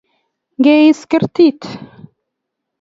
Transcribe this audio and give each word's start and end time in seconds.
ng'es 0.59 0.99
kertit 1.11 1.61